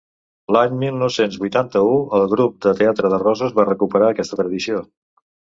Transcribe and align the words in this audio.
L'any 0.55 0.71
mil 0.83 0.95
nou-cents 1.01 1.37
vuitanta-u 1.43 1.91
el 2.21 2.25
Grup 2.31 2.57
de 2.67 2.73
Teatre 2.81 3.13
de 3.15 3.21
Roses 3.27 3.55
va 3.61 3.69
recuperar 3.69 4.09
aquesta 4.17 4.43
tradició. 4.43 4.83